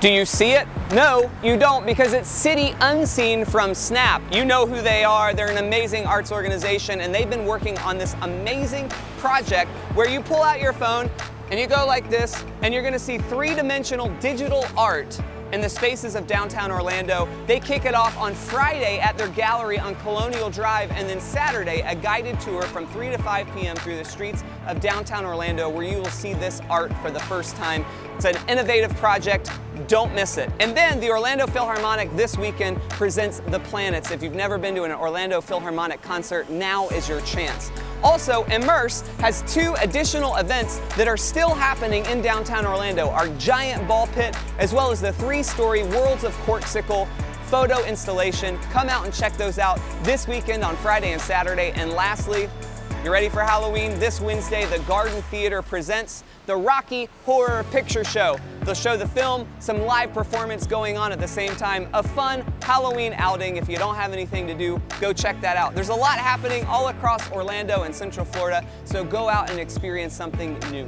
Do 0.00 0.08
you 0.08 0.24
see 0.24 0.52
it? 0.52 0.68
No, 0.92 1.28
you 1.42 1.56
don't 1.56 1.84
because 1.84 2.12
it's 2.12 2.28
City 2.28 2.72
Unseen 2.82 3.44
from 3.44 3.74
Snap. 3.74 4.22
You 4.32 4.44
know 4.44 4.64
who 4.64 4.80
they 4.80 5.02
are. 5.02 5.34
They're 5.34 5.50
an 5.50 5.56
amazing 5.56 6.06
arts 6.06 6.30
organization 6.30 7.00
and 7.00 7.12
they've 7.12 7.28
been 7.28 7.44
working 7.44 7.76
on 7.78 7.98
this 7.98 8.14
amazing 8.22 8.90
project 9.18 9.68
where 9.96 10.08
you 10.08 10.20
pull 10.20 10.40
out 10.40 10.60
your 10.60 10.72
phone 10.72 11.10
and 11.50 11.58
you 11.58 11.66
go 11.66 11.84
like 11.84 12.08
this 12.08 12.44
and 12.62 12.72
you're 12.72 12.84
gonna 12.84 12.96
see 12.96 13.18
three-dimensional 13.18 14.08
digital 14.20 14.64
art 14.76 15.18
in 15.52 15.60
the 15.60 15.68
spaces 15.68 16.14
of 16.14 16.26
downtown 16.26 16.70
Orlando. 16.70 17.28
They 17.46 17.58
kick 17.58 17.84
it 17.84 17.94
off 17.94 18.16
on 18.18 18.34
Friday 18.34 18.98
at 19.00 19.16
their 19.16 19.28
gallery 19.28 19.78
on 19.78 19.94
Colonial 19.96 20.50
Drive, 20.50 20.90
and 20.92 21.08
then 21.08 21.20
Saturday, 21.20 21.80
a 21.80 21.94
guided 21.94 22.38
tour 22.40 22.62
from 22.62 22.86
3 22.88 23.10
to 23.10 23.18
5 23.18 23.54
p.m. 23.54 23.76
through 23.76 23.96
the 23.96 24.04
streets 24.04 24.44
of 24.66 24.80
downtown 24.80 25.24
Orlando, 25.24 25.68
where 25.68 25.84
you 25.84 25.96
will 25.96 26.04
see 26.06 26.34
this 26.34 26.60
art 26.68 26.92
for 26.98 27.10
the 27.10 27.20
first 27.20 27.56
time. 27.56 27.84
It's 28.16 28.26
an 28.26 28.36
innovative 28.48 28.94
project. 28.96 29.50
Don't 29.86 30.14
miss 30.14 30.38
it. 30.38 30.50
And 30.60 30.76
then 30.76 30.98
the 30.98 31.10
Orlando 31.10 31.46
Philharmonic 31.46 32.14
this 32.16 32.36
weekend 32.36 32.80
presents 32.90 33.40
The 33.48 33.60
Planets. 33.60 34.10
If 34.10 34.22
you've 34.22 34.34
never 34.34 34.58
been 34.58 34.74
to 34.74 34.84
an 34.84 34.92
Orlando 34.92 35.40
Philharmonic 35.40 36.02
concert, 36.02 36.50
now 36.50 36.88
is 36.88 37.08
your 37.08 37.20
chance. 37.20 37.70
Also, 38.02 38.44
Immerse 38.44 39.02
has 39.18 39.42
two 39.52 39.74
additional 39.80 40.36
events 40.36 40.78
that 40.96 41.06
are 41.06 41.16
still 41.16 41.54
happening 41.54 42.04
in 42.06 42.22
downtown 42.22 42.66
Orlando 42.66 43.08
our 43.10 43.28
giant 43.36 43.86
ball 43.86 44.06
pit, 44.08 44.36
as 44.58 44.72
well 44.72 44.90
as 44.90 45.00
the 45.00 45.12
three 45.12 45.42
story 45.42 45.82
Worlds 45.84 46.24
of 46.24 46.32
Corkcicle 46.38 47.08
photo 47.46 47.84
installation. 47.86 48.58
Come 48.70 48.88
out 48.88 49.04
and 49.04 49.14
check 49.14 49.36
those 49.36 49.58
out 49.58 49.80
this 50.02 50.26
weekend 50.28 50.64
on 50.64 50.76
Friday 50.76 51.12
and 51.12 51.20
Saturday. 51.20 51.72
And 51.74 51.92
lastly, 51.92 52.48
you 53.04 53.12
ready 53.12 53.28
for 53.28 53.40
Halloween? 53.40 53.98
This 53.98 54.20
Wednesday, 54.20 54.64
the 54.66 54.80
Garden 54.80 55.22
Theater 55.22 55.62
presents 55.62 56.24
the 56.46 56.56
Rocky 56.56 57.08
Horror 57.24 57.64
Picture 57.70 58.04
Show. 58.04 58.38
They'll 58.68 58.74
show 58.74 58.98
the 58.98 59.08
film, 59.08 59.48
some 59.60 59.80
live 59.86 60.12
performance 60.12 60.66
going 60.66 60.98
on 60.98 61.10
at 61.10 61.18
the 61.18 61.26
same 61.26 61.56
time, 61.56 61.88
a 61.94 62.02
fun 62.02 62.44
Halloween 62.60 63.14
outing. 63.16 63.56
If 63.56 63.66
you 63.66 63.78
don't 63.78 63.94
have 63.94 64.12
anything 64.12 64.46
to 64.46 64.52
do, 64.52 64.78
go 65.00 65.14
check 65.14 65.40
that 65.40 65.56
out. 65.56 65.74
There's 65.74 65.88
a 65.88 65.94
lot 65.94 66.18
happening 66.18 66.66
all 66.66 66.88
across 66.88 67.32
Orlando 67.32 67.84
and 67.84 67.94
Central 67.94 68.26
Florida, 68.26 68.62
so 68.84 69.04
go 69.04 69.26
out 69.26 69.48
and 69.48 69.58
experience 69.58 70.12
something 70.12 70.58
new. 70.70 70.86